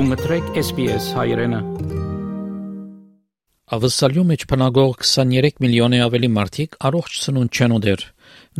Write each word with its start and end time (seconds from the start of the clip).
Գումտրեք 0.00 0.46
SPS 0.56 1.06
հայրենը։ 1.12 1.58
Ավսալյու 3.76 4.22
մեջ 4.30 4.44
բնագող 4.48 4.92
23 5.04 5.58
միլիոնի 5.60 5.98
ավելի 6.04 6.30
մարդիկ 6.36 6.76
առողջ 6.88 7.16
սնունդ 7.24 7.58
չեն 7.58 7.74
ուտեր։ 7.76 8.04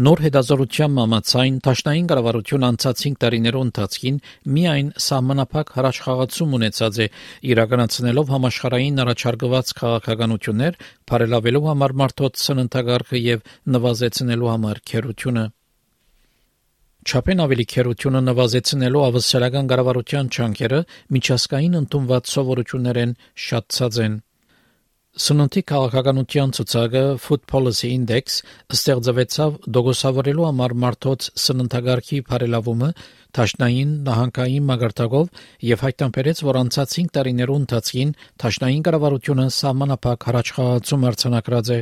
Նոր 0.04 0.22
հետազոտության 0.24 0.92
մամացային 0.98 1.56
Տաշնային 1.64 2.10
կառավարություն 2.10 2.66
անցած 2.68 3.04
5 3.06 3.16
տարիներու 3.24 3.62
ընթացքին 3.68 4.18
միայն 4.56 4.90
սահմանափակ 5.06 5.72
հրաշխաղացում 5.78 6.52
ունեցած 6.60 7.00
է 7.00 7.06
իրականացնելով 7.54 8.34
համաշխարհային 8.36 9.00
առաջարկված 9.06 9.72
քաղաքականություններ, 9.80 10.76
բարելավելու 11.08 11.64
համար 11.70 11.96
մարդոց 12.04 12.44
սննդագարքը 12.50 13.24
եւ 13.30 13.48
նվազեցնելու 13.78 14.52
համար 14.52 14.84
քերությունը։ 14.92 15.46
Չափեն 17.00 17.40
ավելի 17.40 17.64
քերությունը 17.72 18.20
նվազեցնելու 18.26 19.02
ավստրալիական 19.06 19.68
կառավարության 19.70 20.26
չանքերը 20.36 20.80
միջազգային 21.16 21.76
ընդունված 21.78 22.32
սովորություններեն 22.32 23.14
շատացած 23.44 24.00
են։ 24.04 24.16
Սննդի 25.20 25.62
քաղաքականության 25.70 26.52
ցուցակը 26.56 27.00
Food 27.22 27.46
Policy 27.52 27.88
Index 27.96 28.36
ստեղծվեցավ 28.76 29.56
դոգոսավորելու 29.76 30.46
համար 30.50 30.74
մարդոց 30.84 31.28
սննդագարքի 31.44 32.20
բարելավումը 32.28 32.90
Թաշնային 33.38 33.96
նահանգային 34.06 34.68
մագարտակով 34.70 35.42
եւ 35.70 35.86
հայտնաբերեց, 35.86 36.42
որ 36.50 36.60
անցած 36.60 36.94
5 37.00 37.14
տարիներու 37.16 37.58
ընթացքին 37.62 38.12
Թաշնային 38.44 38.84
կառավարությունը 38.90 39.48
սահմանափակ 39.56 40.28
հրաշխաղացում 40.30 41.08
արձանագրած 41.10 41.72
է։ 41.74 41.80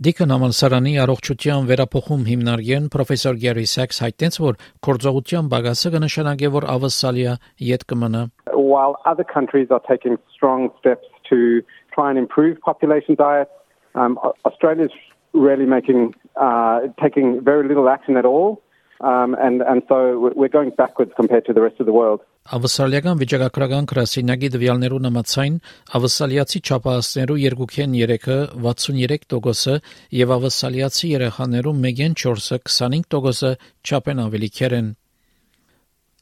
Դիկն 0.00 0.30
համալսարանի 0.32 0.92
առողջության 1.02 1.66
վերափոխում 1.68 2.20
հիմնարկեն 2.24 2.84
պրոֆեսոր 2.92 3.34
Գերի 3.42 3.64
Սաքս 3.68 3.98
հայտնեց, 4.00 4.38
որ 4.40 4.54
կորձողության 4.86 5.50
բագասը 5.52 5.90
կնշանակի, 5.94 6.48
որ 6.54 6.66
ավսալիա 6.74 7.34
յետ 7.66 7.84
կմնա։ 7.92 8.22
While 8.56 8.96
other 9.10 9.26
countries 9.32 9.68
are 9.68 9.82
taking 9.84 10.16
strong 10.32 10.70
steps 10.78 11.04
to 11.28 11.60
try 11.92 12.08
and 12.08 12.16
improve 12.16 12.56
population 12.64 13.18
diets, 13.20 13.52
um, 13.94 14.16
Australia's 14.48 14.96
really 15.34 15.68
making 15.68 16.14
uh, 16.40 16.88
taking 16.96 17.44
very 17.44 17.68
little 17.68 17.92
action 17.92 18.16
at 18.16 18.24
all. 18.24 18.62
Um, 19.00 19.34
and, 19.40 19.62
and 19.62 19.82
so 19.88 20.30
we're 20.36 20.48
going 20.48 20.70
backwards 20.70 21.12
compared 21.16 21.46
to 21.46 21.54
the 21.54 21.62
rest 21.62 21.80
of 21.80 21.86
the 21.86 21.92
world. 21.92 22.20
Ավսալիական 22.50 23.16
վիճակագրական 23.20 23.86
գրասենյակի 23.88 24.48
դվյալներու 24.54 25.00
նմացային 25.06 25.56
ավսալիացի 25.98 26.60
չափահասներու 26.66 27.36
երկուքեն 27.40 27.96
3-ը 27.96 28.38
63%-ը 28.66 29.76
եւ 30.20 30.32
ավսալիացի 30.36 31.12
երեխաներու 31.14 31.74
1-ին 31.80 32.16
4-ը 32.24 32.60
25%-ը 32.68 33.52
չափեն 33.88 34.24
ավելի 34.24 34.50
քեր 34.60 34.76
են։ 34.80 34.88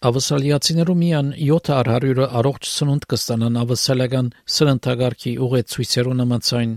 Ավսալիացիներու 0.09 0.99
միան 1.03 1.33
7 1.39 1.73
առ 1.79 1.89
100-ը 1.99 2.29
առողջ 2.43 2.69
սնունդ 2.79 3.09
կստանան 3.15 3.63
ավսալական 3.65 4.29
սննդագարքի 4.59 5.33
ուղեցույցերու 5.49 6.19
նմացային 6.23 6.77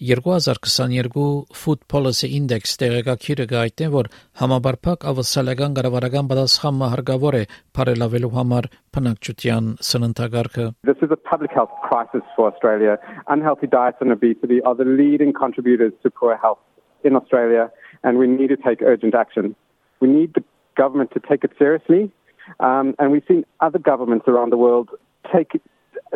2022 0.00 1.46
Food 1.52 1.80
Policy 1.92 2.28
Index 2.36 2.78
տեղեկակիրը 2.80 3.44
գայտնե 3.50 3.88
որ 3.94 4.06
համաբարփակ 4.40 5.02
ավսալական 5.10 5.74
կառավարական 5.76 6.30
պատասխանը 6.30 6.88
հարգավոր 6.92 7.36
է 7.36 7.42
բարելավելու 7.76 8.30
համար 8.36 8.68
բնակչության 8.96 9.68
սննդագարքը 9.88 10.64
This 10.90 11.02
is 11.04 11.12
a 11.16 11.20
public 11.32 11.52
health 11.52 11.74
crisis 11.88 12.24
for 12.36 12.48
Australia. 12.52 12.96
Unhealthy 13.28 13.68
diets 13.76 14.00
and 14.00 14.16
obesity 14.16 14.62
are 14.62 14.74
the 14.74 14.88
leading 14.88 15.34
contributors 15.42 15.92
to 16.02 16.08
poor 16.08 16.34
health 16.46 16.64
in 17.04 17.14
Australia 17.14 17.68
and 18.02 18.16
we 18.16 18.26
need 18.26 18.48
to 18.48 18.56
take 18.56 18.80
urgent 18.80 19.14
action. 19.14 19.54
We 20.00 20.08
need 20.08 20.32
the 20.32 20.44
government 20.80 21.10
to 21.12 21.20
take 21.20 21.44
it 21.44 21.52
seriously. 21.58 22.10
Um, 22.58 22.94
and 22.98 23.12
we've 23.12 23.28
seen 23.28 23.44
other 23.60 23.78
governments 23.78 24.26
around 24.26 24.48
the 24.48 24.56
world 24.56 24.88
take 25.30 25.60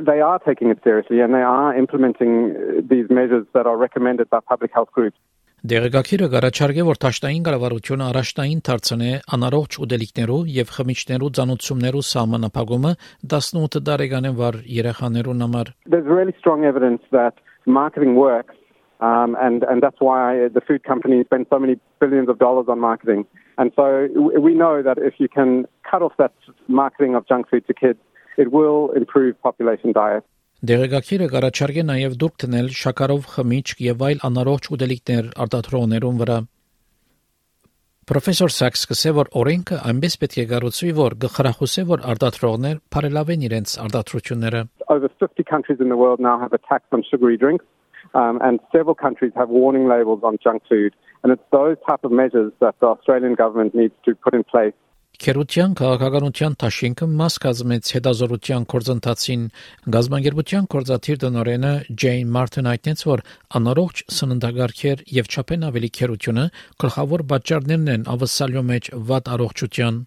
they 0.05 0.21
are 0.21 0.39
taking 0.39 0.69
it 0.69 0.79
seriously 0.83 1.19
and 1.21 1.33
they 1.33 1.41
are 1.41 1.75
implementing 1.75 2.55
uh, 2.55 2.81
these 2.89 3.09
measures 3.09 3.45
that 3.53 3.65
are 3.65 3.77
recommended 3.77 4.29
by 4.29 4.39
public 4.39 4.71
health 4.73 4.91
groups. 4.91 5.17
Դերեկակիրը 5.59 6.27
գարաչարգե 6.31 6.83
որ 6.87 6.97
Թաշտային 7.03 7.41
կառավարությունը 7.43 8.05
առաջնային 8.09 8.59
դարձնե 8.67 9.09
անառողջ 9.35 9.77
ուտելիքներու 9.83 10.37
եւ 10.55 10.69
խմիչքներու 10.75 11.31
ցանուցումներու 11.39 12.03
սահմանափակումը 12.09 12.93
18 13.33 13.83
տարեկանեն 13.89 14.37
վար 14.39 14.59
երեխաներուն 14.77 15.43
համար 15.45 15.73
There's 15.83 16.07
really 16.07 16.35
strong 16.39 16.63
evidence 16.63 17.03
that 17.11 17.43
marketing 17.67 18.15
works 18.15 18.55
um, 19.01 19.35
and 19.39 19.63
and 19.63 19.83
that's 19.83 19.99
why 19.99 20.47
the 20.47 20.61
food 20.61 20.83
companies 20.83 21.25
spend 21.25 21.47
so 21.49 21.59
many 21.59 21.75
billions 21.99 22.29
of 22.29 22.39
dollars 22.39 22.67
on 22.69 22.79
marketing. 22.79 23.25
And 23.57 23.71
so 23.75 24.07
we 24.39 24.53
know 24.53 24.81
that 24.81 24.97
if 24.97 25.15
you 25.19 25.27
can 25.27 25.65
cut 25.89 26.01
off 26.01 26.13
that 26.17 26.33
marketing 26.67 27.15
of 27.15 27.27
junk 27.27 27.49
food 27.49 27.67
to 27.67 27.73
kids 27.73 27.99
it 28.41 28.51
will 28.55 28.91
improve 28.99 29.33
population 29.47 29.91
diet. 29.95 30.23
Դերեկակիրը 30.69 31.27
կարաչարգե 31.31 31.83
նաև 31.87 32.15
դուրք 32.21 32.39
տնել 32.43 32.65
շաքարով 32.77 33.27
խմիչք 33.33 33.83
եւ 33.85 34.01
այլ 34.07 34.23
անառողջ 34.29 34.65
ուտելիքներ 34.75 35.29
արտադրողներուն 35.43 36.17
վրա։ 36.21 36.39
Պրոֆեսոր 38.09 38.51
Սաքս 38.55 38.83
կսե 38.89 39.11
որ 39.15 39.27
օրենքը 39.39 39.79
այնպես 39.89 40.15
պետք 40.21 40.37
է 40.43 40.45
կառուցվի, 40.51 40.91
որ 40.99 41.15
գխրախուսե 41.23 41.83
որ 41.93 42.03
արտադրողներ 42.11 42.79
բարելավեն 42.95 43.45
իրենց 43.47 43.75
արտադրությունները։ 43.85 44.61
Over 44.89 45.09
50 45.23 45.47
countries 45.51 45.79
in 45.79 45.93
the 45.93 45.99
world 46.03 46.19
now 46.19 46.35
have 46.43 46.51
a 46.51 46.61
tax 46.71 46.83
on 46.91 47.05
sugary 47.07 47.37
drinks. 47.37 47.65
Um, 48.15 48.39
and 48.41 48.59
several 48.71 48.95
countries 48.95 49.31
have 49.35 49.49
warning 49.49 49.87
labels 49.87 50.23
on 50.23 50.39
junk 50.43 50.63
food. 50.67 50.95
And 51.21 51.31
it's 51.31 51.47
those 51.51 51.77
type 51.87 52.03
of 52.03 52.11
measures 52.11 52.51
that 52.59 52.75
the 52.79 52.87
Australian 52.87 53.35
government 53.35 53.75
needs 53.75 53.93
to 54.05 54.15
put 54.15 54.33
in 54.33 54.43
place 54.43 54.73
Քերության 55.19 55.73
քաղաքականության 55.75 56.53
Թաշինքը 56.61 57.05
մաս 57.19 57.35
կազմեց 57.43 57.89
հետազորության 57.95 58.67
կորձընթացին 58.71 59.41
գազբանգերության 59.95 60.69
կորզաթիր 60.73 61.19
դնորենը 61.23 61.71
Ջեյն 62.03 62.31
Մարտին 62.35 62.69
հայտնեց, 62.71 63.03
որ 63.09 63.23
անառողջ 63.59 64.03
սննդագարքեր 64.15 65.03
եւ 65.17 65.27
չափեն 65.33 65.67
ավելի 65.69 65.89
քերությունը 65.99 66.45
գլխավոր 66.85 67.25
պատճառներն 67.33 67.91
են 67.95 68.07
ավսալյո 68.15 68.63
մեջ 68.71 68.89
վատ 69.11 69.31
առողջության 69.35 69.99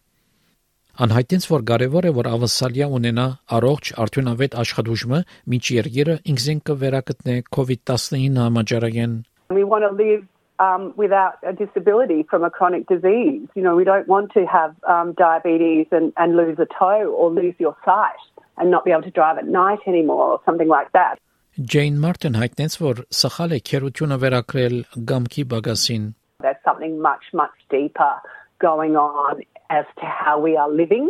Անհայտեց, 1.03 1.45
որ 1.53 1.63
կարևոր 1.69 2.09
է, 2.09 2.17
որ 2.17 2.33
ավսալիա 2.33 2.89
ունենա 2.97 3.27
առողջ 3.57 3.93
արդյունավետ 4.07 4.57
աշխատուժը, 4.65 5.21
միջ 5.53 5.71
երկիրը 5.77 6.17
ինքզին 6.33 6.65
կվերակտնե 6.73 7.37
COVID-19 7.53 8.43
համաճարակեն 8.47 9.21
We 9.53 9.65
want 9.69 9.85
to 9.85 9.93
live 9.93 10.32
um, 10.62 10.94
without 10.96 11.38
a 11.46 11.54
disability 11.54 12.24
from 12.30 12.44
a 12.44 12.50
chronic 12.50 12.88
disease. 12.88 13.48
You 13.56 13.62
know, 13.62 13.76
we 13.76 13.84
don't 13.84 14.08
want 14.08 14.32
to 14.34 14.46
have 14.46 14.76
um, 14.88 15.14
diabetes 15.14 15.88
and, 15.92 16.14
and 16.18 16.36
lose 16.36 16.58
a 16.60 16.68
toe 16.80 17.06
or 17.06 17.30
lose 17.32 17.56
your 17.60 17.76
sight 17.86 18.16
and 18.58 18.72
not 18.72 18.86
be 18.86 18.92
able 18.92 19.04
to 19.04 19.12
drive 19.12 19.38
at 19.38 19.48
night 19.48 19.80
anymore 19.88 20.32
or 20.32 20.42
something 20.46 20.68
like 20.68 20.92
that. 20.94 21.20
Jane 21.60 21.98
Martin 22.00 22.36
հայտնեց, 22.38 22.78
որ 22.78 23.00
սխալ 23.20 23.56
է 23.58 23.60
քերությունը 23.66 24.18
վերակրել 24.24 24.76
գամքի 25.12 25.46
բագասին։ 25.54 26.04
There's 26.46 26.62
something 26.64 27.00
much 27.02 27.32
much 27.34 27.56
deeper 27.72 28.12
going 28.60 28.96
on 28.96 29.42
as 29.72 29.86
to 29.98 30.06
how 30.06 30.40
we 30.40 30.56
are 30.56 30.70
living 30.70 31.10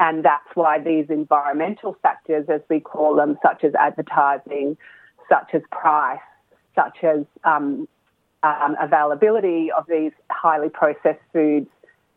and 0.00 0.24
that's 0.24 0.50
why 0.54 0.78
these 0.78 1.06
environmental 1.08 1.96
factors 2.02 2.46
as 2.48 2.60
we 2.68 2.80
call 2.80 3.16
them 3.16 3.36
such 3.42 3.64
as 3.64 3.74
advertising, 3.74 4.76
such 5.28 5.54
as 5.54 5.62
price, 5.72 6.20
such 6.74 6.98
as 7.02 7.24
um, 7.44 7.88
um, 8.43 8.75
availability 8.79 9.71
of 9.71 9.85
these 9.87 10.11
highly 10.29 10.69
processed 10.69 11.25
foods 11.31 11.69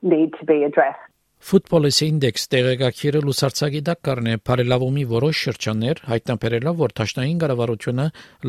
need 0.02 0.32
to 0.40 0.44
be 0.44 0.64
addressed. 0.64 1.06
Food 1.38 1.68
Policy 1.68 2.06
Index 2.10 2.48
տեղեկակիրը 2.50 3.20
լուսարցակի 3.22 3.80
դակ 3.86 3.98
կառնե 4.06 4.32
բարելավումի 4.48 5.02
որոշ 5.10 5.40
շրջաններ 5.46 6.00
հայտնաբերելով, 6.10 6.78
որ 6.80 6.94
Թաշնային 7.00 7.42
կառավարությունը 7.42 8.06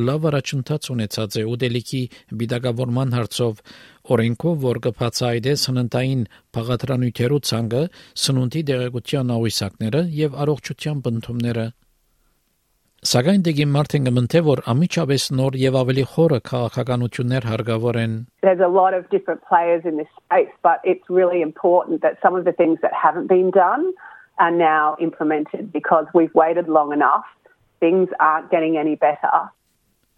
լավ 0.07 0.27
առաջընթաց 0.29 0.89
ունեցած 0.95 1.37
է 1.37 1.43
ուդելիքի 1.51 2.01
բիդագավորման 2.41 3.13
հարցով 3.17 3.61
օրենքով, 4.17 4.55
որ 4.65 4.79
կբացահայտե 4.87 5.55
սննդային 5.67 6.23
բաղադրանյութերու 6.57 7.41
ցանկը, 7.51 7.83
սնունդի 8.23 8.63
դեղեցության 8.71 9.35
ավիսակները 9.37 10.01
եւ 10.23 10.39
առողջության 10.47 11.03
բնդումները 11.05 11.67
Սակայն 13.07 13.43
դեպի 13.45 13.65
Մարտին 13.71 14.07
գմնթե 14.09 14.39
որ 14.43 14.59
ամիջապես 14.67 15.25
նոր 15.39 15.55
եւ 15.61 15.75
ավելի 15.79 16.03
խորը 16.13 16.39
քաղաքականություններ 16.49 17.45
հարգավոր 17.47 17.99
են 18.01 18.15
There's 18.43 18.63
a 18.67 18.67
lot 18.67 18.97
of 18.97 19.05
different 19.13 19.41
players 19.47 19.85
in 19.87 19.95
this 20.01 20.09
space 20.19 20.51
but 20.67 20.83
it's 20.83 21.07
really 21.19 21.39
important 21.45 22.01
that 22.01 22.19
some 22.23 22.35
of 22.39 22.43
the 22.43 22.51
things 22.51 22.83
that 22.83 22.91
haven't 23.03 23.29
been 23.31 23.49
done 23.51 23.93
are 24.43 24.51
now 24.51 24.97
implemented 24.99 25.71
because 25.71 26.05
we've 26.13 26.35
waited 26.35 26.67
long 26.67 26.91
enough. 26.91 27.23
Things 27.79 28.09
aren't 28.19 28.51
getting 28.51 28.75
any 28.83 28.99
better. 29.07 29.35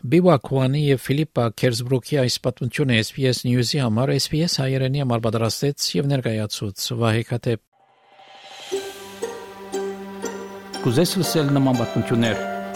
Բիվա 0.10 0.36
Քուանի 0.48 0.82
եւ 0.96 1.00
Ֆիլիպա 1.06 1.46
Քերսբրուկի 1.62 2.20
այս 2.26 2.38
պատմությունը 2.46 3.00
SPS 3.06 3.46
News-ի 3.46 3.82
համար 3.86 4.18
SPS 4.18 4.54
հայերենի 4.64 5.04
համար 5.04 5.26
պատրաստեց 5.26 5.90
եւ 6.00 6.14
ներկայացուց 6.16 6.86
Վահե 7.04 7.26
Քաթեփ 7.34 7.66
Կուզես 10.86 11.20
լսել 11.20 11.52
նման 11.60 11.84
պատմություններ 11.84 12.49